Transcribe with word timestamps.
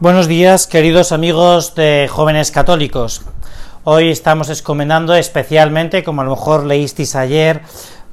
Buenos 0.00 0.26
días, 0.26 0.66
queridos 0.66 1.12
amigos 1.12 1.76
de 1.76 2.08
jóvenes 2.10 2.50
católicos. 2.50 3.22
Hoy 3.84 4.10
estamos 4.10 4.50
encomendando 4.50 5.14
especialmente, 5.14 6.02
como 6.02 6.20
a 6.20 6.24
lo 6.24 6.32
mejor 6.32 6.64
leísteis 6.64 7.14
ayer, 7.14 7.62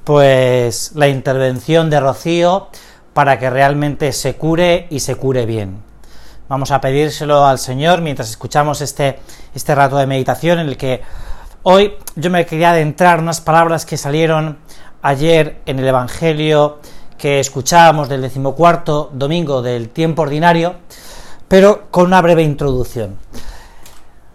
pues 0.04 0.92
la 0.94 1.08
intervención 1.08 1.90
de 1.90 2.00
Rocío 2.00 2.68
para 3.14 3.40
que 3.40 3.50
realmente 3.50 4.12
se 4.14 4.36
cure 4.36 4.86
y 4.92 5.00
se 5.00 5.16
cure 5.16 5.48
bien. 5.48 5.82
Vamos 6.48 6.70
a 6.70 6.80
pedírselo 6.80 7.48
al 7.48 7.58
Señor 7.58 8.02
mientras 8.02 8.30
escuchamos 8.30 8.82
este, 8.82 9.18
este 9.56 9.74
rato 9.74 9.98
de 9.98 10.06
meditación 10.06 10.60
en 10.60 10.68
el 10.68 10.78
que 10.78 11.02
hoy 11.64 11.96
yo 12.16 12.30
me 12.30 12.46
quería 12.46 12.72
adentrar 12.72 13.20
unas 13.20 13.42
palabras 13.42 13.88
que 13.88 13.98
salieron 13.98 14.60
ayer 15.02 15.62
en 15.66 15.80
el 15.80 15.88
Evangelio 15.88 16.78
que 17.18 17.40
escuchábamos 17.40 18.08
del 18.08 18.22
decimocuarto 18.22 19.10
domingo 19.14 19.64
del 19.64 19.90
tiempo 19.90 20.22
ordinario, 20.22 20.76
pero 21.52 21.92
con 21.92 22.06
una 22.06 22.22
breve 22.22 22.44
introducción. 22.44 23.18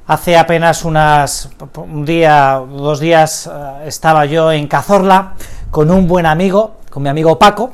Hace 0.06 0.36
apenas 0.36 0.84
unas 0.84 1.48
un 1.76 2.04
día, 2.04 2.62
dos 2.68 3.00
días, 3.00 3.46
eh, 3.50 3.84
estaba 3.86 4.26
yo 4.26 4.52
en 4.52 4.68
Cazorla 4.68 5.32
con 5.70 5.90
un 5.90 6.06
buen 6.06 6.26
amigo, 6.26 6.76
con 6.90 7.02
mi 7.02 7.08
amigo 7.08 7.38
Paco, 7.38 7.72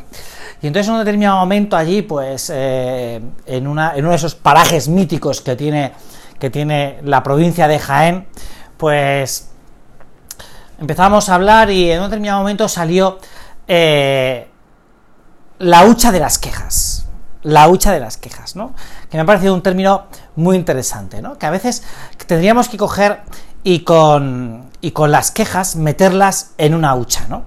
y 0.62 0.68
entonces 0.68 0.86
en 0.86 0.94
un 0.94 1.00
determinado 1.00 1.38
momento 1.38 1.76
allí, 1.76 2.02
pues, 2.02 2.52
eh, 2.54 3.16
en, 3.44 3.64
en 3.64 3.66
uno 3.66 4.10
de 4.10 4.14
esos 4.14 4.36
parajes 4.36 4.86
míticos 4.86 5.40
que 5.40 5.56
tiene, 5.56 5.92
que 6.38 6.48
tiene 6.48 7.00
la 7.02 7.24
provincia 7.24 7.66
de 7.66 7.80
Jaén, 7.80 8.28
pues 8.76 9.50
empezamos 10.78 11.28
a 11.28 11.34
hablar 11.34 11.68
y 11.68 11.90
en 11.90 11.98
un 11.98 12.04
determinado 12.04 12.38
momento 12.38 12.68
salió 12.68 13.18
eh, 13.66 14.46
la 15.58 15.84
hucha 15.84 16.12
de 16.12 16.20
las 16.20 16.38
quejas 16.38 17.01
la 17.42 17.68
hucha 17.68 17.92
de 17.92 18.00
las 18.00 18.16
quejas, 18.16 18.56
¿no? 18.56 18.74
Que 19.10 19.16
me 19.16 19.22
ha 19.22 19.26
parecido 19.26 19.54
un 19.54 19.62
término 19.62 20.04
muy 20.36 20.56
interesante, 20.56 21.22
¿no? 21.22 21.38
Que 21.38 21.46
a 21.46 21.50
veces 21.50 21.82
tendríamos 22.26 22.68
que 22.68 22.76
coger 22.76 23.22
y 23.64 23.80
con, 23.80 24.70
y 24.80 24.92
con 24.92 25.10
las 25.10 25.30
quejas 25.30 25.76
meterlas 25.76 26.52
en 26.58 26.74
una 26.74 26.94
hucha, 26.94 27.26
¿no? 27.28 27.44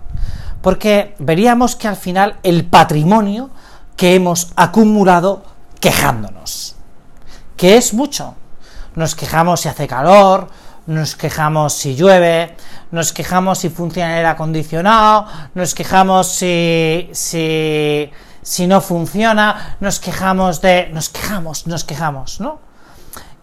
Porque 0.62 1.16
veríamos 1.20 1.76
que 1.76 1.88
al 1.88 1.96
final 1.96 2.38
el 2.44 2.66
patrimonio 2.66 3.50
que 3.96 4.16
hemos 4.16 4.52
acumulado 4.56 5.44
quejándonos, 5.80 6.76
que 7.56 7.78
es 7.78 7.94
mucho. 7.94 8.36
Nos 8.96 9.16
quejamos 9.16 9.62
si 9.62 9.70
hace 9.70 9.88
calor, 9.88 10.48
nos 10.88 11.16
quejamos 11.16 11.74
si 11.74 11.96
llueve, 11.96 12.56
nos 12.92 13.14
quejamos 13.14 13.60
si 13.60 13.70
funciona 13.70 14.20
el 14.20 14.26
acondicionado, 14.26 15.28
nos 15.54 15.74
quejamos 15.74 16.28
si, 16.28 17.10
si 17.12 18.10
si 18.46 18.68
no 18.68 18.80
funciona, 18.80 19.76
nos 19.80 20.00
quejamos 20.00 20.62
de, 20.62 20.90
nos 20.94 21.10
quejamos, 21.10 21.66
nos 21.66 21.84
quejamos, 21.84 22.40
¿no? 22.40 22.60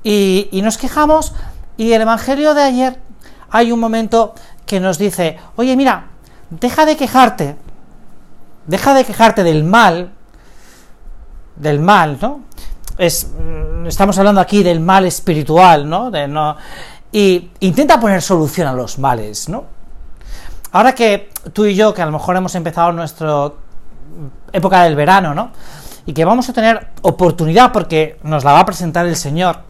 Y, 0.05 0.49
y 0.53 0.63
nos 0.63 0.79
quejamos, 0.79 1.33
y 1.77 1.93
el 1.93 2.03
Evangelio 2.03 2.55
de 2.55 2.63
ayer 2.63 2.99
hay 3.51 3.73
un 3.73 3.81
momento 3.81 4.35
que 4.65 4.79
nos 4.79 4.99
dice, 4.99 5.39
oye, 5.57 5.75
mira, 5.77 6.07
deja 6.51 6.87
de 6.87 6.97
quejarte, 6.97 7.57
deja 8.69 8.95
de 8.95 9.05
quejarte 9.05 9.43
del 9.43 9.65
mal, 9.65 10.13
del 11.57 11.81
mal, 11.81 12.19
¿no? 12.23 12.43
Es, 12.97 13.27
mm, 13.27 13.87
estamos 13.87 14.17
hablando 14.19 14.41
aquí 14.41 14.63
del 14.63 14.79
mal 14.79 15.05
espiritual, 15.05 15.89
¿no? 15.89 16.13
De 16.13 16.29
no 16.29 16.57
y 17.11 17.51
intenta 17.61 18.01
poner 18.01 18.23
solución 18.23 18.69
a 18.69 18.73
los 18.73 19.01
males, 19.01 19.49
¿no? 19.49 19.65
Ahora 20.71 20.95
que 20.95 21.31
tú 21.53 21.67
y 21.67 21.75
yo, 21.75 21.93
que 21.93 22.01
a 22.01 22.07
lo 22.07 22.13
mejor 22.13 22.37
hemos 22.37 22.55
empezado 22.55 22.93
nuestro 22.93 23.59
época 24.53 24.85
del 24.85 24.97
verano, 24.97 25.35
¿no? 25.35 25.51
Y 26.07 26.13
que 26.13 26.25
vamos 26.25 26.49
a 26.49 26.53
tener 26.53 26.89
oportunidad, 27.03 27.73
porque 27.73 28.19
nos 28.23 28.45
la 28.45 28.53
va 28.53 28.61
a 28.61 28.67
presentar 28.67 29.07
el 29.07 29.17
Señor, 29.17 29.61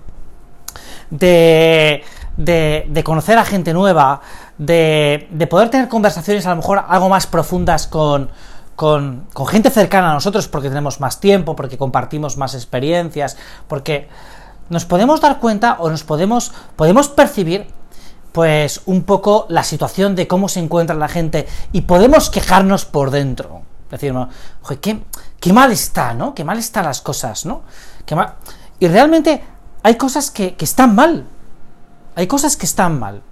de, 1.11 2.05
de, 2.37 3.05
conocer 3.05 3.39
a 3.39 3.45
gente 3.45 3.73
nueva, 3.73 4.21
de, 4.59 5.29
de, 5.31 5.47
poder 5.47 5.69
tener 5.69 5.89
conversaciones 5.89 6.47
a 6.47 6.51
lo 6.51 6.57
mejor 6.57 6.85
algo 6.89 7.09
más 7.09 7.27
profundas 7.27 7.87
con, 7.87 8.31
con, 8.77 9.27
con, 9.33 9.47
gente 9.47 9.71
cercana 9.71 10.11
a 10.11 10.15
nosotros, 10.15 10.49
porque 10.49 10.69
tenemos 10.69 11.01
más 11.01 11.21
tiempo, 11.21 11.55
porque 11.55 11.77
compartimos 11.77 12.37
más 12.39 12.55
experiencias, 12.55 13.37
porque 13.69 14.09
nos 14.71 14.87
podemos 14.87 15.21
dar 15.21 15.39
cuenta 15.39 15.77
o 15.81 15.91
nos 15.91 16.03
podemos, 16.05 16.53
podemos 16.77 17.09
percibir 17.09 17.67
pues 18.33 18.81
un 18.87 19.03
poco 19.03 19.45
la 19.51 19.63
situación 19.63 20.17
de 20.17 20.27
cómo 20.27 20.49
se 20.49 20.61
encuentra 20.61 20.97
la 20.97 21.09
gente 21.09 21.47
y 21.73 21.83
podemos 21.83 22.31
quejarnos 22.31 22.87
por 22.87 23.11
dentro. 23.11 23.63
Decir, 23.93 24.15
oye, 24.15 24.81
qué, 24.81 25.05
qué, 25.39 25.53
mal 25.53 25.71
está, 25.71 26.15
¿no? 26.15 26.35
Qué 26.35 26.45
mal 26.45 26.59
están 26.59 26.85
las 26.85 27.01
cosas, 27.01 27.47
¿no? 27.47 27.63
Qué 28.05 28.17
mal... 28.17 28.35
Y 28.81 28.89
realmente 28.89 29.45
hay 29.83 29.97
cosas 29.97 30.31
que, 30.31 30.57
que 30.57 30.65
están 30.65 30.95
mal. 30.95 31.27
Hay 32.17 32.27
cosas 32.27 32.57
que 32.57 32.67
están 32.67 32.99
mal. 32.99 33.23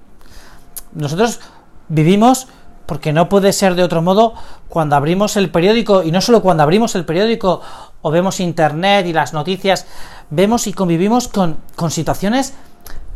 Nosotros 0.92 1.40
vivimos 1.88 2.46
porque 2.90 3.12
no 3.12 3.28
puede 3.28 3.52
ser 3.52 3.76
de 3.76 3.84
otro 3.84 4.02
modo 4.02 4.34
cuando 4.68 4.96
abrimos 4.96 5.36
el 5.36 5.50
periódico, 5.50 6.02
y 6.02 6.10
no 6.10 6.20
solo 6.20 6.42
cuando 6.42 6.64
abrimos 6.64 6.96
el 6.96 7.04
periódico 7.04 7.60
o 8.02 8.10
vemos 8.10 8.40
internet 8.40 9.06
y 9.06 9.12
las 9.12 9.32
noticias, 9.32 9.86
vemos 10.30 10.66
y 10.66 10.72
convivimos 10.72 11.28
con, 11.28 11.58
con 11.76 11.92
situaciones 11.92 12.52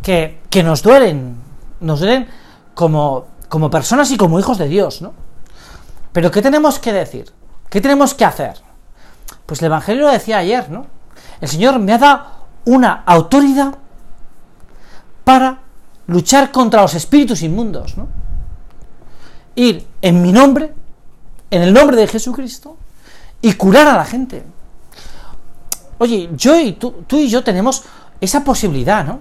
que, 0.00 0.40
que, 0.48 0.62
nos 0.62 0.84
duelen, 0.84 1.36
nos 1.80 1.98
duelen 1.98 2.28
como, 2.74 3.26
como 3.48 3.68
personas 3.68 4.12
y 4.12 4.16
como 4.16 4.38
hijos 4.38 4.58
de 4.58 4.68
Dios, 4.68 5.02
¿no? 5.02 5.12
Pero 6.14 6.30
¿qué 6.30 6.40
tenemos 6.40 6.78
que 6.78 6.92
decir? 6.92 7.32
¿Qué 7.68 7.80
tenemos 7.80 8.14
que 8.14 8.24
hacer? 8.24 8.54
Pues 9.46 9.60
el 9.60 9.66
Evangelio 9.66 10.04
lo 10.04 10.12
decía 10.12 10.38
ayer, 10.38 10.70
¿no? 10.70 10.86
El 11.40 11.48
Señor 11.48 11.80
me 11.80 11.92
ha 11.92 11.98
dado 11.98 12.26
una 12.66 13.02
autoridad 13.04 13.74
para 15.24 15.58
luchar 16.06 16.52
contra 16.52 16.82
los 16.82 16.94
espíritus 16.94 17.42
inmundos, 17.42 17.96
¿no? 17.96 18.06
Ir 19.56 19.88
en 20.00 20.22
mi 20.22 20.30
nombre, 20.30 20.72
en 21.50 21.62
el 21.62 21.74
nombre 21.74 21.96
de 21.96 22.06
Jesucristo, 22.06 22.76
y 23.42 23.54
curar 23.54 23.88
a 23.88 23.96
la 23.96 24.04
gente. 24.04 24.44
Oye, 25.98 26.30
yo 26.36 26.56
y 26.60 26.74
tú, 26.74 26.92
tú 27.08 27.16
y 27.16 27.28
yo 27.28 27.42
tenemos 27.42 27.82
esa 28.20 28.44
posibilidad, 28.44 29.04
¿no? 29.04 29.18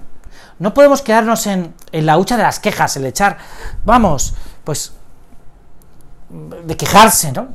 No 0.60 0.76
podemos 0.76 1.02
quedarnos 1.02 1.48
en, 1.48 1.74
en 1.92 2.06
la 2.06 2.20
hucha 2.20 2.38
de 2.38 2.44
las 2.44 2.60
quejas, 2.60 2.96
el 2.98 3.08
echar, 3.08 3.40
vamos, 3.84 4.36
pues 4.64 4.94
de 6.66 6.78
quejarse, 6.78 7.32
¿no? 7.32 7.48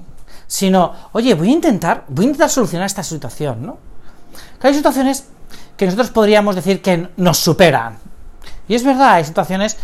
Sino, 0.47 0.93
oye, 1.12 1.34
voy 1.34 1.49
a 1.49 1.53
intentar, 1.53 2.05
voy 2.09 2.25
a 2.25 2.28
intentar 2.28 2.50
solucionar 2.50 2.87
esta 2.87 3.03
situación, 3.03 3.66
¿no? 3.66 3.78
hay 4.61 4.75
situaciones 4.75 5.28
que 5.77 5.84
nosotros 5.84 6.11
podríamos 6.11 6.56
decir 6.56 6.83
que 6.83 7.09
nos 7.16 7.39
superan. 7.39 7.99
Y 8.66 8.75
es 8.75 8.84
verdad, 8.84 9.15
hay 9.15 9.25
situaciones 9.25 9.77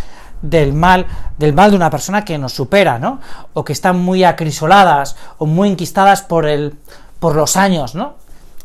del 0.43 0.73
mal, 0.73 1.07
del 1.39 1.53
mal 1.55 1.71
de 1.71 1.77
una 1.77 1.91
persona 1.91 2.25
que 2.25 2.37
nos 2.37 2.53
supera, 2.53 2.99
¿no? 2.99 3.21
O 3.55 3.65
que 3.65 3.73
están 3.73 4.01
muy 4.01 4.25
acrisoladas 4.25 5.17
o 5.39 5.47
muy 5.47 5.71
enquistadas 5.71 6.23
por 6.23 6.47
el, 6.47 6.77
por 7.19 7.35
los 7.37 7.57
años, 7.57 7.95
¿no? 7.95 8.15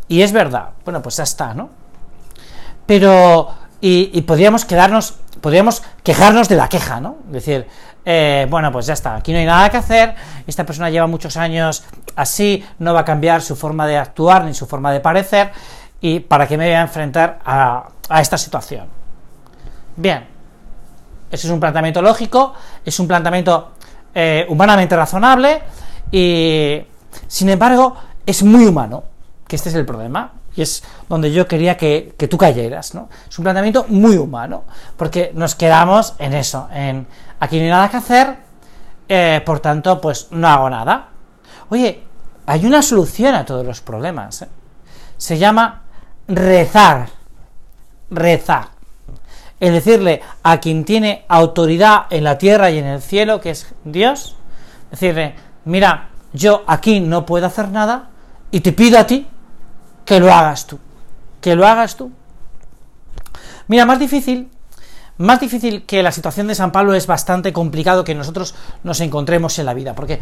Y 0.08 0.22
es 0.22 0.32
verdad, 0.32 0.70
bueno, 0.84 1.02
pues 1.02 1.18
ya 1.18 1.24
está, 1.24 1.54
¿no? 1.54 1.70
Pero, 2.86 3.50
y, 3.82 4.22
podríamos 4.24 4.66
quedarnos, 4.66 5.16
podríamos 5.42 5.84
quejarnos 6.04 6.50
de 6.50 6.56
la 6.56 6.68
queja, 6.68 7.00
¿no? 7.00 7.18
Es 7.28 7.34
decir, 7.34 7.68
eh, 8.06 8.48
bueno, 8.50 8.72
pues 8.72 8.86
ya 8.86 8.94
está, 8.94 9.16
aquí 9.16 9.32
no 9.32 9.40
hay 9.40 9.46
nada 9.46 9.70
que 9.70 9.78
hacer, 9.78 10.16
esta 10.48 10.66
persona 10.66 10.90
lleva 10.90 11.08
muchos 11.08 11.38
años 11.38 11.84
así, 12.16 12.66
no 12.80 12.94
va 12.94 13.02
a 13.02 13.06
cambiar 13.06 13.42
su 13.42 13.56
forma 13.56 13.88
de 13.88 13.98
actuar 13.98 14.46
ni 14.46 14.54
su 14.54 14.66
forma 14.66 14.92
de 14.92 15.00
parecer, 15.00 15.52
y 16.02 16.20
para 16.20 16.48
qué 16.48 16.58
me 16.58 16.66
voy 16.66 16.74
a 16.74 16.81
enfrentar 16.81 17.40
a, 17.46 17.90
esta 18.20 18.38
situación. 18.38 18.88
Bien, 19.96 20.25
ese 21.30 21.48
es 21.48 21.54
un 21.54 21.60
planteamiento 21.60 22.02
lógico, 22.02 22.54
es 22.84 23.00
un 23.00 23.08
planteamiento 23.08 23.74
eh, 24.14 24.46
humanamente 24.50 24.96
razonable, 24.96 25.62
y 26.12 26.82
sin 27.28 27.50
embargo, 27.50 27.96
es 28.25 28.44
muy 28.44 28.66
humano, 28.66 29.04
que 29.48 29.56
este 29.56 29.70
es 29.70 29.75
el 29.75 29.86
problema, 29.86 30.38
y 30.60 30.62
es 30.62 30.84
donde 31.08 31.32
yo 31.32 31.48
quería 31.48 31.78
que, 31.78 32.14
que, 32.18 32.28
tú 32.28 32.38
cayeras, 32.38 32.94
¿no? 32.94 33.08
Es 33.30 33.40
un 33.40 33.44
planteamiento 33.44 33.86
muy 33.88 34.18
humano, 34.18 34.66
porque 34.98 35.32
nos 35.34 35.56
quedamos 35.56 36.16
en 36.20 36.34
eso, 36.34 36.68
en 36.74 37.08
aquí 37.40 37.58
no 37.58 37.64
hay 37.64 37.70
nada 37.70 37.90
que 37.90 37.98
hacer, 37.98 38.36
eh, 39.08 39.42
por 39.46 39.60
tanto, 39.62 40.02
pues 40.02 40.28
no 40.32 40.48
hago 40.48 40.70
nada. 40.70 41.08
Oye, 41.70 42.04
hay 42.46 42.66
una 42.66 42.82
solución 42.82 43.36
a 43.36 43.46
todos 43.46 43.66
los 43.66 43.82
problemas. 43.82 44.42
¿eh? 44.42 44.48
Se 45.18 45.38
llama 45.38 45.84
rezar. 46.28 47.10
Rezar. 48.12 48.68
Es 49.60 49.72
decirle 49.72 50.22
a 50.44 50.60
quien 50.60 50.84
tiene 50.84 51.26
autoridad 51.28 52.06
en 52.10 52.24
la 52.24 52.38
tierra 52.38 52.70
y 52.70 52.78
en 52.78 52.86
el 52.86 53.02
cielo, 53.02 53.42
que 53.42 53.52
es 53.52 53.74
Dios, 53.84 54.36
decirle, 54.92 55.36
mira, 55.66 56.10
yo 56.34 56.64
aquí 56.68 57.00
no 57.00 57.26
puedo 57.26 57.46
hacer 57.46 57.70
nada 57.70 58.10
y 58.52 58.60
te 58.60 58.74
pido 58.74 59.00
a 59.00 59.08
ti 59.08 59.28
que 60.10 60.20
lo 60.20 60.34
hagas 60.34 60.66
tú. 60.66 60.80
Que 61.40 61.56
lo 61.56 61.68
hagas 61.68 61.96
tú. 61.96 62.12
Mira, 63.68 63.86
más 63.86 64.00
difícil 64.00 64.50
más 65.18 65.40
difícil 65.42 65.86
que 65.86 66.02
la 66.02 66.14
situación 66.14 66.48
de 66.48 66.56
San 66.56 66.72
Pablo 66.72 66.94
es 66.94 67.06
bastante 67.06 67.52
complicado 67.52 68.06
que 68.06 68.16
nosotros 68.16 68.56
nos 68.84 69.02
encontremos 69.02 69.60
en 69.60 69.66
la 69.66 69.74
vida, 69.74 69.94
porque 69.94 70.22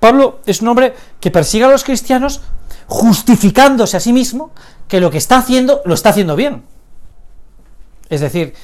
Pablo 0.00 0.40
es 0.44 0.60
un 0.60 0.66
hombre 0.68 0.92
que 1.20 1.30
persigue 1.30 1.64
a 1.66 1.68
los 1.68 1.84
cristianos 1.84 2.42
justificándose 2.88 3.96
a 3.96 4.00
sí 4.00 4.12
mismo 4.12 4.50
que 4.88 5.00
lo 5.00 5.08
que 5.12 5.18
está 5.18 5.38
haciendo 5.38 5.82
lo 5.84 5.94
está 5.94 6.08
haciendo 6.08 6.34
bien. 6.34 6.64
Es 8.10 8.20
decir, 8.20 8.54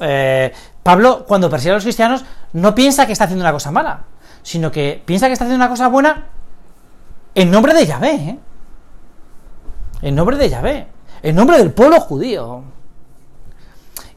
eh, 0.00 0.52
Pablo 0.82 1.24
cuando 1.28 1.48
persigue 1.48 1.70
a 1.70 1.74
los 1.74 1.84
cristianos 1.84 2.24
no 2.52 2.74
piensa 2.74 3.06
que 3.06 3.12
está 3.12 3.24
haciendo 3.24 3.44
una 3.44 3.52
cosa 3.52 3.70
mala, 3.70 4.02
sino 4.42 4.72
que 4.72 5.00
piensa 5.06 5.28
que 5.28 5.34
está 5.34 5.44
haciendo 5.44 5.64
una 5.64 5.70
cosa 5.70 5.86
buena 5.86 6.26
en 7.36 7.52
nombre 7.52 7.72
de 7.72 7.86
Yahvé, 7.86 8.14
¿eh? 8.14 8.38
En 10.06 10.14
nombre 10.14 10.36
de 10.36 10.48
Yahvé, 10.48 10.86
en 11.20 11.34
nombre 11.34 11.58
del 11.58 11.72
pueblo 11.72 11.98
judío. 11.98 12.62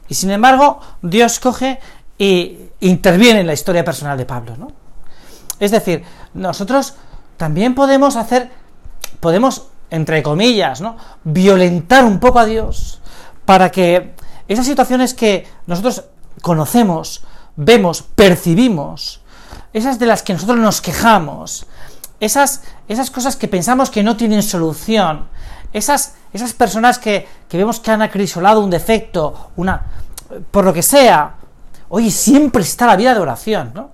Y 0.08 0.14
sin 0.14 0.30
embargo, 0.30 0.78
Dios 1.02 1.40
coge 1.40 1.80
e 2.16 2.70
interviene 2.78 3.40
en 3.40 3.46
la 3.48 3.54
historia 3.54 3.84
personal 3.84 4.16
de 4.16 4.24
Pablo, 4.24 4.56
¿no? 4.56 4.68
Es 5.58 5.72
decir, 5.72 6.04
nosotros 6.32 6.94
también 7.36 7.74
podemos 7.74 8.14
hacer, 8.14 8.52
podemos, 9.18 9.66
entre 9.90 10.22
comillas, 10.22 10.80
¿no? 10.80 10.96
Violentar 11.24 12.04
un 12.04 12.20
poco 12.20 12.38
a 12.38 12.44
Dios 12.44 13.00
para 13.44 13.72
que 13.72 14.14
esas 14.46 14.66
situaciones 14.66 15.12
que 15.12 15.48
nosotros 15.66 16.04
conocemos, 16.40 17.24
vemos, 17.56 18.02
percibimos, 18.02 19.22
esas 19.72 19.98
de 19.98 20.06
las 20.06 20.22
que 20.22 20.34
nosotros 20.34 20.58
nos 20.58 20.80
quejamos, 20.80 21.66
esas, 22.20 22.62
esas 22.86 23.10
cosas 23.10 23.34
que 23.34 23.48
pensamos 23.48 23.90
que 23.90 24.04
no 24.04 24.16
tienen 24.16 24.44
solución, 24.44 25.26
esas, 25.72 26.14
esas 26.32 26.52
personas 26.52 26.98
que, 26.98 27.26
que 27.48 27.56
vemos 27.56 27.80
que 27.80 27.90
han 27.90 28.02
acrisolado 28.02 28.60
un 28.60 28.70
defecto, 28.70 29.50
una, 29.56 29.82
por 30.50 30.64
lo 30.64 30.72
que 30.72 30.82
sea, 30.82 31.34
oye, 31.88 32.10
siempre 32.10 32.62
está 32.62 32.86
la 32.86 32.96
vida 32.96 33.14
de 33.14 33.20
oración, 33.20 33.72
¿no? 33.74 33.90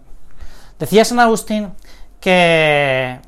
Decía 0.78 1.04
San 1.04 1.20
Agustín 1.20 1.72
que, 2.20 3.18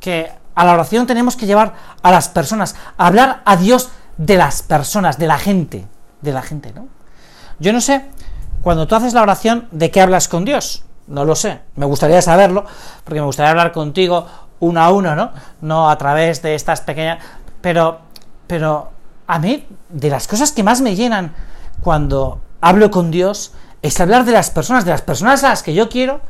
que 0.00 0.30
a 0.54 0.64
la 0.64 0.74
oración 0.74 1.06
tenemos 1.06 1.36
que 1.36 1.46
llevar 1.46 1.74
a 2.02 2.10
las 2.10 2.28
personas, 2.28 2.76
a 2.96 3.06
hablar 3.06 3.42
a 3.44 3.56
Dios 3.56 3.90
de 4.16 4.36
las 4.36 4.62
personas, 4.62 5.18
de 5.18 5.26
la 5.26 5.38
gente, 5.38 5.86
de 6.20 6.32
la 6.32 6.42
gente, 6.42 6.72
¿no? 6.72 6.88
Yo 7.58 7.72
no 7.72 7.80
sé, 7.80 8.04
cuando 8.62 8.86
tú 8.86 8.94
haces 8.94 9.14
la 9.14 9.22
oración, 9.22 9.68
¿de 9.70 9.90
qué 9.90 10.00
hablas 10.00 10.28
con 10.28 10.44
Dios? 10.44 10.84
No 11.06 11.24
lo 11.24 11.34
sé, 11.34 11.60
me 11.74 11.86
gustaría 11.86 12.20
saberlo, 12.22 12.64
porque 13.04 13.20
me 13.20 13.26
gustaría 13.26 13.50
hablar 13.50 13.72
contigo 13.72 14.26
uno 14.60 14.80
a 14.80 14.90
uno, 14.90 15.14
¿no? 15.14 15.32
No 15.60 15.90
a 15.90 15.98
través 15.98 16.42
de 16.42 16.54
estas 16.54 16.80
pequeñas... 16.80 17.18
Pero, 17.60 18.00
pero 18.46 18.90
a 19.26 19.38
mí, 19.38 19.66
de 19.88 20.10
las 20.10 20.26
cosas 20.26 20.52
que 20.52 20.62
más 20.62 20.80
me 20.80 20.96
llenan 20.96 21.34
cuando 21.82 22.40
hablo 22.60 22.90
con 22.90 23.10
Dios, 23.10 23.52
es 23.82 24.00
hablar 24.00 24.24
de 24.24 24.32
las 24.32 24.50
personas, 24.50 24.84
de 24.84 24.90
las 24.90 25.02
personas 25.02 25.44
a 25.44 25.50
las 25.50 25.62
que 25.62 25.74
yo 25.74 25.88
quiero 25.88 26.20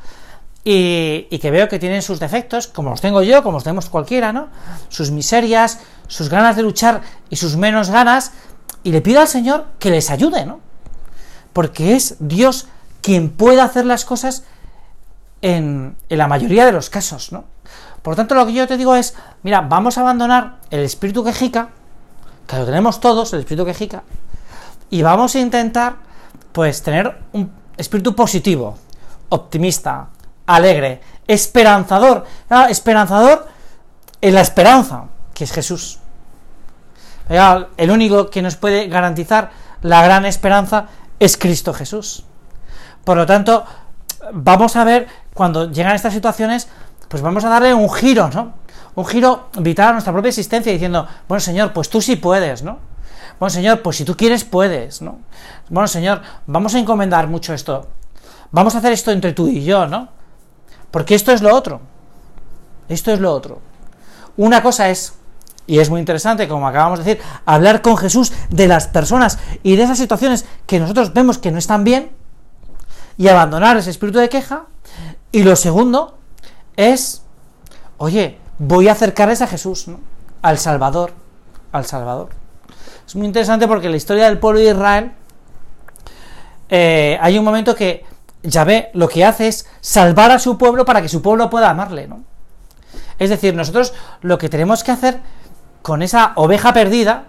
y, 0.64 1.38
que 1.38 1.50
veo 1.50 1.68
que 1.68 1.78
tienen 1.78 2.02
sus 2.02 2.20
defectos, 2.20 2.66
como 2.66 2.90
los 2.90 3.00
tengo 3.00 3.22
yo, 3.22 3.42
como 3.42 3.56
los 3.56 3.64
tenemos 3.64 3.88
cualquiera, 3.88 4.32
¿no? 4.32 4.48
Sus 4.88 5.10
miserias, 5.10 5.80
sus 6.08 6.28
ganas 6.28 6.56
de 6.56 6.62
luchar 6.62 7.00
y 7.30 7.36
sus 7.36 7.56
menos 7.56 7.90
ganas, 7.90 8.32
y 8.82 8.92
le 8.92 9.00
pido 9.00 9.20
al 9.20 9.28
Señor 9.28 9.66
que 9.78 9.90
les 9.90 10.10
ayude, 10.10 10.44
¿no? 10.44 10.60
Porque 11.52 11.96
es 11.96 12.16
Dios 12.18 12.68
quien 13.00 13.30
puede 13.30 13.60
hacer 13.60 13.86
las 13.86 14.04
cosas 14.04 14.44
en, 15.40 15.96
en 16.08 16.18
la 16.18 16.26
mayoría 16.26 16.66
de 16.66 16.72
los 16.72 16.90
casos, 16.90 17.32
¿no? 17.32 17.44
Por 18.02 18.16
tanto, 18.16 18.34
lo 18.34 18.46
que 18.46 18.52
yo 18.52 18.66
te 18.66 18.76
digo 18.76 18.94
es, 18.94 19.14
mira, 19.42 19.60
vamos 19.60 19.98
a 19.98 20.02
abandonar 20.02 20.56
el 20.70 20.80
espíritu 20.80 21.24
quejica, 21.24 21.68
que 22.46 22.56
lo 22.56 22.64
tenemos 22.64 23.00
todos, 23.00 23.32
el 23.32 23.40
espíritu 23.40 23.64
quejica, 23.64 24.02
y 24.90 25.02
vamos 25.02 25.34
a 25.34 25.40
intentar 25.40 25.96
pues 26.52 26.82
tener 26.82 27.18
un 27.32 27.52
espíritu 27.76 28.14
positivo, 28.14 28.76
optimista, 29.28 30.08
alegre, 30.46 31.00
esperanzador, 31.26 32.24
ah, 32.48 32.66
esperanzador 32.70 33.46
en 34.20 34.34
la 34.34 34.40
esperanza, 34.40 35.04
que 35.34 35.44
es 35.44 35.52
Jesús. 35.52 35.98
El 37.28 37.90
único 37.90 38.30
que 38.30 38.40
nos 38.40 38.56
puede 38.56 38.88
garantizar 38.88 39.50
la 39.82 40.02
gran 40.02 40.24
esperanza 40.24 40.86
es 41.20 41.36
Cristo 41.36 41.74
Jesús. 41.74 42.24
Por 43.04 43.16
lo 43.16 43.26
tanto, 43.26 43.64
vamos 44.32 44.76
a 44.76 44.84
ver, 44.84 45.06
cuando 45.34 45.70
llegan 45.70 45.94
estas 45.94 46.14
situaciones, 46.14 46.68
pues 47.08 47.22
vamos 47.22 47.44
a 47.44 47.48
darle 47.48 47.74
un 47.74 47.90
giro, 47.90 48.28
¿no? 48.32 48.54
Un 48.94 49.06
giro 49.06 49.48
vital 49.58 49.88
a 49.88 49.92
nuestra 49.92 50.12
propia 50.12 50.28
existencia, 50.28 50.72
diciendo, 50.72 51.06
bueno, 51.26 51.40
Señor, 51.40 51.72
pues 51.72 51.88
tú 51.88 52.00
sí 52.00 52.16
puedes, 52.16 52.62
¿no? 52.62 52.78
Bueno, 53.38 53.50
Señor, 53.50 53.82
pues 53.82 53.96
si 53.96 54.04
tú 54.04 54.16
quieres, 54.16 54.44
puedes, 54.44 55.00
¿no? 55.00 55.20
Bueno, 55.68 55.86
Señor, 55.86 56.22
vamos 56.46 56.74
a 56.74 56.78
encomendar 56.78 57.28
mucho 57.28 57.54
esto. 57.54 57.88
Vamos 58.50 58.74
a 58.74 58.78
hacer 58.78 58.92
esto 58.92 59.12
entre 59.12 59.32
tú 59.32 59.46
y 59.46 59.64
yo, 59.64 59.86
¿no? 59.86 60.08
Porque 60.90 61.14
esto 61.14 61.32
es 61.32 61.42
lo 61.42 61.54
otro. 61.54 61.80
Esto 62.88 63.12
es 63.12 63.20
lo 63.20 63.32
otro. 63.32 63.60
Una 64.36 64.62
cosa 64.62 64.88
es, 64.88 65.14
y 65.66 65.78
es 65.78 65.90
muy 65.90 66.00
interesante, 66.00 66.48
como 66.48 66.66
acabamos 66.66 66.98
de 66.98 67.04
decir, 67.04 67.24
hablar 67.44 67.82
con 67.82 67.96
Jesús 67.96 68.32
de 68.50 68.66
las 68.66 68.88
personas 68.88 69.38
y 69.62 69.76
de 69.76 69.84
esas 69.84 69.98
situaciones 69.98 70.46
que 70.66 70.80
nosotros 70.80 71.12
vemos 71.12 71.38
que 71.38 71.52
no 71.52 71.58
están 71.58 71.84
bien 71.84 72.10
y 73.16 73.28
abandonar 73.28 73.76
ese 73.76 73.90
espíritu 73.90 74.18
de 74.18 74.28
queja. 74.28 74.64
Y 75.30 75.42
lo 75.42 75.54
segundo 75.54 76.17
es, 76.78 77.22
oye, 77.98 78.38
voy 78.58 78.88
a 78.88 78.92
acercarles 78.92 79.42
a 79.42 79.48
Jesús, 79.48 79.88
¿no? 79.88 80.00
Al 80.42 80.58
Salvador, 80.58 81.12
al 81.72 81.84
Salvador. 81.84 82.28
Es 83.04 83.16
muy 83.16 83.26
interesante 83.26 83.66
porque 83.66 83.86
en 83.86 83.92
la 83.92 83.96
historia 83.96 84.26
del 84.26 84.38
pueblo 84.38 84.60
de 84.60 84.70
Israel 84.70 85.12
eh, 86.68 87.18
hay 87.20 87.36
un 87.36 87.44
momento 87.44 87.74
que 87.74 88.04
Yahvé 88.44 88.90
lo 88.94 89.08
que 89.08 89.24
hace 89.24 89.48
es 89.48 89.66
salvar 89.80 90.30
a 90.30 90.38
su 90.38 90.56
pueblo 90.56 90.84
para 90.84 91.02
que 91.02 91.08
su 91.08 91.20
pueblo 91.20 91.50
pueda 91.50 91.68
amarle, 91.68 92.06
¿no? 92.06 92.22
Es 93.18 93.30
decir, 93.30 93.56
nosotros 93.56 93.92
lo 94.22 94.38
que 94.38 94.48
tenemos 94.48 94.84
que 94.84 94.92
hacer 94.92 95.18
con 95.82 96.02
esa 96.02 96.32
oveja 96.36 96.72
perdida, 96.72 97.24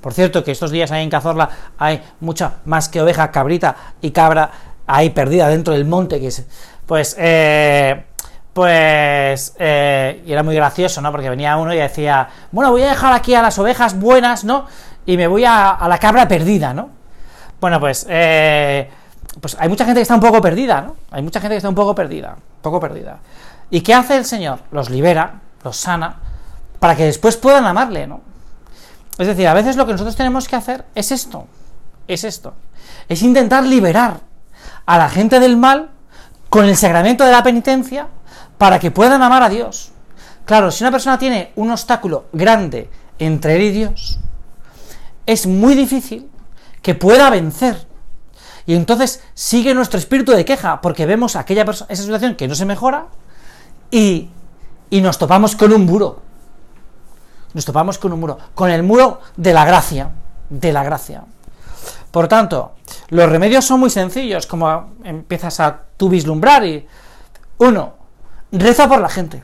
por 0.00 0.12
cierto 0.12 0.42
que 0.42 0.50
estos 0.50 0.72
días 0.72 0.90
ahí 0.90 1.04
en 1.04 1.10
Cazorla 1.10 1.50
hay 1.78 2.02
mucha 2.18 2.54
más 2.64 2.88
que 2.88 3.00
oveja, 3.00 3.30
cabrita 3.30 3.76
y 4.00 4.10
cabra 4.10 4.50
ahí 4.88 5.10
perdida 5.10 5.48
dentro 5.48 5.74
del 5.74 5.84
monte, 5.84 6.18
que 6.18 6.26
es, 6.26 6.44
pues, 6.86 7.14
eh, 7.16 8.07
pues, 8.58 9.54
eh, 9.58 10.22
y 10.26 10.32
era 10.32 10.42
muy 10.42 10.56
gracioso, 10.56 11.00
¿no? 11.00 11.12
Porque 11.12 11.30
venía 11.30 11.56
uno 11.56 11.72
y 11.72 11.76
decía, 11.76 12.28
bueno, 12.50 12.72
voy 12.72 12.82
a 12.82 12.88
dejar 12.88 13.12
aquí 13.12 13.32
a 13.34 13.40
las 13.40 13.56
ovejas 13.58 13.96
buenas, 13.98 14.42
¿no? 14.42 14.66
y 15.08 15.16
me 15.16 15.26
voy 15.26 15.42
a, 15.46 15.78
la 15.88 15.96
cabra 15.96 16.28
perdida, 16.28 16.74
¿no? 16.74 16.90
Bueno, 17.62 17.80
pues, 17.80 18.04
eh, 18.10 18.90
pues 19.40 19.56
hay 19.58 19.70
mucha 19.70 19.86
gente 19.86 20.00
que 20.00 20.02
está 20.02 20.14
un 20.14 20.20
poco 20.20 20.42
perdida, 20.42 20.82
¿no? 20.82 20.96
Hay 21.10 21.22
mucha 21.22 21.40
gente 21.40 21.54
que 21.54 21.56
está 21.56 21.68
un 21.70 21.74
poco 21.74 21.94
perdida, 21.94 22.34
un 22.36 22.60
poco 22.60 22.78
perdida. 22.78 23.16
¿Y 23.70 23.80
qué 23.80 23.94
hace 23.94 24.18
el 24.18 24.26
Señor? 24.26 24.58
Los 24.70 24.90
libera, 24.90 25.40
los 25.64 25.78
sana, 25.78 26.16
para 26.78 26.94
que 26.94 27.04
después 27.04 27.38
puedan 27.38 27.64
amarle, 27.64 28.06
¿no? 28.06 28.20
Es 29.16 29.28
decir, 29.28 29.48
a 29.48 29.54
veces 29.54 29.76
lo 29.76 29.86
que 29.86 29.92
nosotros 29.92 30.14
tenemos 30.14 30.46
que 30.46 30.56
hacer 30.56 30.84
es 30.94 31.10
esto, 31.10 31.46
es 32.06 32.24
esto, 32.24 32.52
es 33.08 33.22
intentar 33.22 33.64
liberar 33.64 34.20
a 34.84 34.98
la 34.98 35.08
gente 35.08 35.40
del 35.40 35.56
mal 35.56 35.88
con 36.50 36.66
el 36.66 36.76
sacramento 36.76 37.24
de 37.24 37.32
la 37.32 37.42
penitencia 37.42 38.08
para 38.58 38.78
que 38.78 38.90
puedan 38.90 39.22
amar 39.22 39.42
a 39.42 39.48
Dios. 39.48 39.92
Claro, 40.44 40.70
si 40.70 40.82
una 40.82 40.90
persona 40.90 41.18
tiene 41.18 41.52
un 41.56 41.70
obstáculo 41.70 42.26
grande 42.32 42.90
entre 43.18 43.56
él 43.56 43.62
y 43.62 43.70
Dios, 43.70 44.18
es 45.26 45.46
muy 45.46 45.74
difícil 45.74 46.28
que 46.82 46.94
pueda 46.94 47.30
vencer. 47.30 47.86
Y 48.66 48.74
entonces 48.74 49.22
sigue 49.34 49.74
nuestro 49.74 49.98
espíritu 49.98 50.32
de 50.32 50.44
queja, 50.44 50.80
porque 50.80 51.06
vemos 51.06 51.36
aquella 51.36 51.62
esa 51.62 52.02
situación 52.02 52.34
que 52.34 52.48
no 52.48 52.54
se 52.54 52.64
mejora 52.64 53.06
y, 53.90 54.28
y 54.90 55.00
nos 55.00 55.18
topamos 55.18 55.56
con 55.56 55.72
un 55.72 55.86
muro. 55.86 56.22
Nos 57.54 57.64
topamos 57.64 57.98
con 57.98 58.12
un 58.12 58.20
muro, 58.20 58.38
con 58.54 58.70
el 58.70 58.82
muro 58.82 59.20
de 59.36 59.54
la 59.54 59.64
gracia, 59.64 60.10
de 60.50 60.72
la 60.72 60.82
gracia. 60.82 61.24
Por 62.10 62.28
tanto, 62.28 62.72
los 63.08 63.28
remedios 63.28 63.64
son 63.64 63.80
muy 63.80 63.90
sencillos, 63.90 64.46
como 64.46 64.94
empiezas 65.04 65.60
a 65.60 65.82
tú 65.96 66.08
vislumbrar 66.08 66.64
y 66.64 66.86
uno, 67.58 67.97
reza 68.52 68.88
por 68.88 69.00
la 69.00 69.08
gente. 69.08 69.42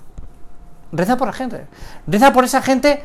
Reza 0.93 1.17
por 1.17 1.27
la 1.27 1.33
gente. 1.33 1.67
Reza 2.07 2.33
por 2.33 2.45
esa 2.45 2.63
gente 2.63 3.05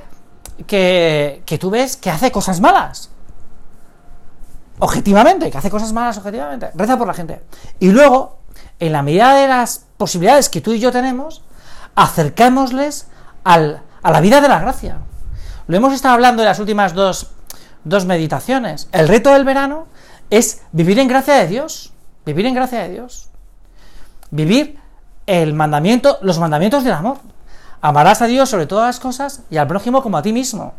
que, 0.68 1.42
que 1.46 1.58
tú 1.58 1.70
ves 1.70 1.98
que 1.98 2.10
hace 2.10 2.32
cosas 2.32 2.62
malas. 2.62 3.10
Objetivamente, 4.80 5.52
que 5.52 5.58
hace 5.58 5.70
cosas 5.70 5.92
malas 5.92 6.18
objetivamente. 6.18 6.72
Reza 6.76 6.98
por 6.98 7.08
la 7.08 7.14
gente. 7.14 7.42
Y 7.80 7.90
luego, 7.90 8.40
en 8.80 8.94
la 8.94 9.02
medida 9.02 9.36
de 9.36 9.48
las 9.48 9.86
posibilidades 9.98 10.50
que 10.50 10.62
tú 10.62 10.72
y 10.72 10.80
yo 10.80 10.92
tenemos, 10.92 11.44
acercémosles 11.96 13.08
al, 13.44 13.82
a 14.02 14.12
la 14.12 14.22
vida 14.22 14.40
de 14.42 14.48
la 14.48 14.60
gracia. 14.60 15.00
Lo 15.68 15.78
hemos 15.78 15.94
estado 15.94 16.16
hablando 16.16 16.42
en 16.42 16.48
las 16.48 16.60
últimas 16.60 16.94
dos, 16.94 17.32
dos 17.84 18.06
meditaciones. 18.06 18.88
El 18.92 19.08
reto 19.08 19.34
del 19.34 19.44
verano 19.44 19.88
es 20.30 20.62
vivir 20.72 21.00
en 21.00 21.08
gracia 21.08 21.36
de 21.36 21.48
Dios. 21.48 21.94
Vivir 22.26 22.46
en 22.46 22.54
gracia 22.54 22.82
de 22.84 22.90
Dios. 22.90 23.30
Vivir 24.32 24.80
el 25.30 25.54
mandamiento, 25.54 26.18
los 26.22 26.40
mandamientos 26.40 26.84
del 26.84 26.94
amor. 26.94 27.18
Amarás 27.82 28.24
a 28.24 28.26
Dios 28.26 28.50
sobre 28.50 28.66
todas 28.66 28.88
las 28.88 29.00
cosas 29.00 29.42
y 29.52 29.58
al 29.58 29.68
prójimo 29.68 30.02
como 30.02 30.18
a 30.18 30.24
ti 30.24 30.34
mismo. 30.34 30.74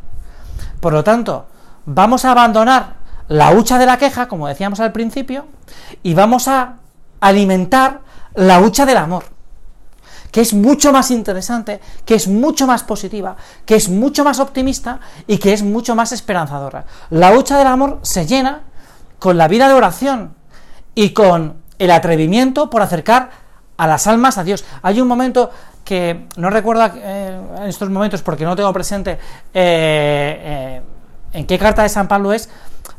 Por 0.80 0.92
lo 0.92 1.04
tanto, 1.04 1.46
vamos 1.86 2.24
a 2.24 2.32
abandonar 2.32 2.94
la 3.28 3.52
hucha 3.52 3.78
de 3.78 3.86
la 3.86 3.96
queja, 3.96 4.26
como 4.26 4.48
decíamos 4.48 4.80
al 4.80 4.90
principio, 4.90 5.46
y 6.02 6.14
vamos 6.14 6.48
a 6.48 6.78
alimentar 7.20 8.00
la 8.34 8.60
hucha 8.60 8.84
del 8.84 8.96
amor. 8.96 9.24
que 10.32 10.40
es 10.40 10.54
mucho 10.54 10.92
más 10.92 11.10
interesante, 11.10 11.80
que 12.04 12.14
es 12.14 12.28
mucho 12.28 12.64
más 12.64 12.84
positiva, 12.84 13.34
que 13.66 13.74
es 13.74 13.88
mucho 13.88 14.22
más 14.22 14.38
optimista 14.38 15.00
y 15.26 15.38
que 15.38 15.52
es 15.52 15.64
mucho 15.64 15.96
más 15.96 16.12
esperanzadora. 16.12 16.84
La 17.10 17.36
hucha 17.36 17.58
del 17.58 17.66
amor 17.66 17.98
se 18.02 18.26
llena 18.26 18.62
con 19.18 19.36
la 19.36 19.48
vida 19.48 19.66
de 19.66 19.74
oración 19.74 20.34
y 20.94 21.10
con 21.10 21.56
el 21.80 21.90
atrevimiento 21.90 22.70
por 22.70 22.80
acercar 22.80 23.39
a 23.80 23.86
las 23.86 24.06
almas 24.06 24.36
a 24.36 24.44
Dios. 24.44 24.62
Hay 24.82 25.00
un 25.00 25.08
momento 25.08 25.50
que 25.82 26.26
no 26.36 26.50
recuerdo 26.50 26.84
eh, 26.96 27.40
en 27.60 27.62
estos 27.62 27.88
momentos 27.88 28.20
porque 28.20 28.44
no 28.44 28.54
tengo 28.54 28.70
presente 28.74 29.12
eh, 29.12 29.18
eh, 29.54 30.82
en 31.32 31.46
qué 31.46 31.58
carta 31.58 31.82
de 31.82 31.88
San 31.88 32.06
Pablo 32.06 32.34
es, 32.34 32.50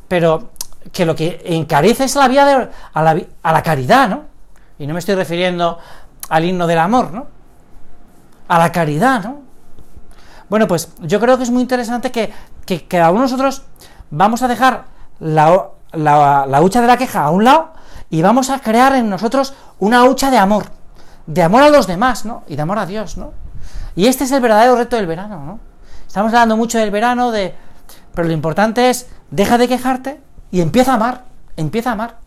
pero 0.07 0.49
que 0.91 1.05
lo 1.05 1.15
que 1.15 1.39
encarece 1.45 2.05
es 2.05 2.15
la 2.15 2.27
vía 2.27 2.45
de, 2.45 2.67
a, 2.93 3.03
la, 3.03 3.21
a 3.43 3.53
la 3.53 3.61
caridad, 3.61 4.09
¿no? 4.09 4.23
Y 4.79 4.87
no 4.87 4.95
me 4.95 4.99
estoy 4.99 5.13
refiriendo 5.13 5.77
al 6.29 6.45
himno 6.45 6.65
del 6.65 6.79
amor, 6.79 7.11
¿no? 7.11 7.27
A 8.47 8.57
la 8.57 8.71
caridad, 8.71 9.23
¿no? 9.23 9.41
Bueno, 10.49 10.67
pues 10.67 10.93
yo 11.01 11.19
creo 11.19 11.37
que 11.37 11.43
es 11.43 11.51
muy 11.51 11.61
interesante 11.61 12.11
que, 12.11 12.33
que 12.65 12.87
cada 12.87 13.11
uno 13.11 13.19
de 13.19 13.25
nosotros 13.25 13.61
vamos 14.09 14.41
a 14.41 14.47
dejar 14.47 14.85
la, 15.19 15.67
la, 15.91 16.47
la 16.47 16.61
hucha 16.61 16.81
de 16.81 16.87
la 16.87 16.97
queja 16.97 17.21
a 17.25 17.29
un 17.29 17.43
lado 17.43 17.73
y 18.09 18.21
vamos 18.21 18.49
a 18.49 18.59
crear 18.59 18.93
en 18.95 19.09
nosotros 19.09 19.53
una 19.81 20.05
hucha 20.05 20.29
de 20.29 20.37
amor, 20.37 20.65
de 21.25 21.41
amor 21.41 21.63
a 21.63 21.69
los 21.69 21.87
demás, 21.87 22.23
¿no? 22.23 22.43
Y 22.47 22.55
de 22.55 22.61
amor 22.61 22.77
a 22.77 22.85
Dios, 22.85 23.17
¿no? 23.17 23.33
Y 23.95 24.05
este 24.05 24.25
es 24.25 24.31
el 24.31 24.39
verdadero 24.39 24.75
reto 24.75 24.95
del 24.95 25.07
verano, 25.07 25.43
¿no? 25.43 25.59
Estamos 26.05 26.31
hablando 26.31 26.55
mucho 26.55 26.77
del 26.77 26.91
verano, 26.91 27.31
de... 27.31 27.55
pero 28.13 28.27
lo 28.27 28.33
importante 28.33 28.91
es, 28.91 29.07
deja 29.31 29.57
de 29.57 29.67
quejarte 29.67 30.21
y 30.51 30.61
empieza 30.61 30.91
a 30.91 30.95
amar, 30.95 31.25
empieza 31.57 31.89
a 31.89 31.93
amar. 31.93 32.17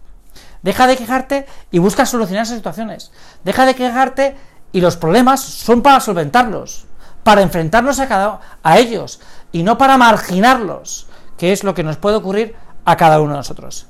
Deja 0.63 0.89
de 0.89 0.97
quejarte 0.97 1.47
y 1.71 1.79
busca 1.79 2.07
solucionar 2.07 2.43
esas 2.43 2.57
situaciones. 2.57 3.13
Deja 3.45 3.67
de 3.67 3.77
quejarte 3.77 4.37
y 4.73 4.81
los 4.81 4.97
problemas 4.97 5.41
son 5.41 5.81
para 5.81 6.01
solventarlos, 6.01 6.87
para 7.23 7.43
enfrentarnos 7.43 8.01
a, 8.01 8.09
cada, 8.09 8.41
a 8.65 8.79
ellos 8.79 9.21
y 9.53 9.63
no 9.63 9.79
para 9.79 9.97
marginarlos, 9.97 11.07
que 11.39 11.53
es 11.53 11.63
lo 11.63 11.73
que 11.73 11.85
nos 11.85 11.99
puede 11.99 12.17
ocurrir 12.17 12.57
a 12.85 12.97
cada 12.97 13.21
uno 13.21 13.31
de 13.33 13.39
nosotros. 13.39 13.87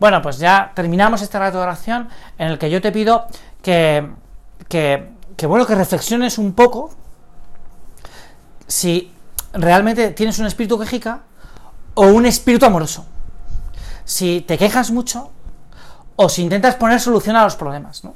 Bueno, 0.00 0.22
pues 0.22 0.38
ya 0.38 0.72
terminamos 0.74 1.22
este 1.22 1.38
rato 1.38 1.58
de 1.58 1.64
oración 1.64 2.08
en 2.38 2.48
el 2.48 2.58
que 2.58 2.70
yo 2.70 2.80
te 2.80 2.92
pido 2.92 3.26
que, 3.62 4.08
que, 4.68 5.10
que 5.36 5.46
bueno, 5.46 5.66
que 5.66 5.74
reflexiones 5.74 6.38
un 6.38 6.52
poco 6.52 6.90
si 8.66 9.12
realmente 9.52 10.10
tienes 10.10 10.38
un 10.38 10.46
espíritu 10.46 10.78
quejica 10.78 11.20
o 11.94 12.06
un 12.06 12.26
espíritu 12.26 12.66
amoroso. 12.66 13.06
Si 14.04 14.42
te 14.42 14.56
quejas 14.56 14.90
mucho 14.90 15.32
o 16.16 16.28
si 16.28 16.42
intentas 16.42 16.76
poner 16.76 17.00
solución 17.00 17.36
a 17.36 17.44
los 17.44 17.56
problemas, 17.56 18.04
¿no? 18.04 18.14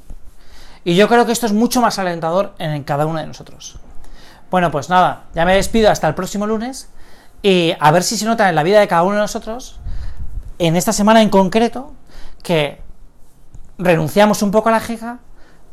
Y 0.85 0.95
yo 0.95 1.07
creo 1.07 1.25
que 1.25 1.31
esto 1.31 1.45
es 1.45 1.53
mucho 1.53 1.81
más 1.81 1.99
alentador 1.99 2.53
en 2.59 2.83
cada 2.83 3.05
uno 3.05 3.19
de 3.19 3.27
nosotros. 3.27 3.79
Bueno, 4.51 4.69
pues 4.71 4.89
nada, 4.89 5.23
ya 5.33 5.45
me 5.45 5.55
despido 5.55 5.89
hasta 5.89 6.07
el 6.07 6.15
próximo 6.15 6.45
lunes 6.45 6.89
y 7.41 7.73
a 7.79 7.91
ver 7.91 8.03
si 8.03 8.17
se 8.17 8.25
nota 8.25 8.49
en 8.49 8.55
la 8.55 8.63
vida 8.63 8.79
de 8.79 8.87
cada 8.87 9.03
uno 9.03 9.15
de 9.15 9.21
nosotros, 9.21 9.79
en 10.59 10.75
esta 10.75 10.93
semana 10.93 11.21
en 11.21 11.29
concreto, 11.29 11.93
que 12.41 12.81
renunciamos 13.77 14.41
un 14.41 14.51
poco 14.51 14.69
a 14.69 14.73
la 14.73 14.79
jeja 14.79 15.19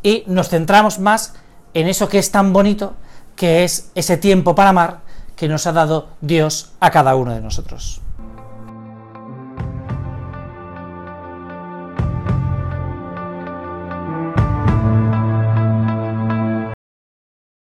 y 0.02 0.24
nos 0.26 0.48
centramos 0.48 0.98
más 0.98 1.34
en 1.74 1.88
eso 1.88 2.08
que 2.08 2.18
es 2.18 2.30
tan 2.30 2.52
bonito, 2.52 2.94
que 3.36 3.64
es 3.64 3.90
ese 3.94 4.16
tiempo 4.16 4.54
para 4.54 4.70
amar 4.70 5.00
que 5.36 5.48
nos 5.48 5.66
ha 5.66 5.72
dado 5.72 6.08
Dios 6.20 6.72
a 6.80 6.90
cada 6.90 7.14
uno 7.14 7.32
de 7.32 7.40
nosotros. 7.40 8.00